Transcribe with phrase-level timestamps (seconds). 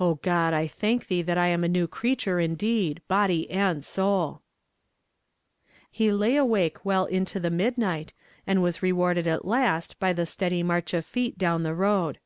[0.00, 4.40] O (iod, I thank thee that I am a new creature indeed, luxly and soul!"
[5.98, 8.14] IIo lay awake well into the midnight,
[8.46, 12.20] and was rewarded at last by the steady march of feet down the road.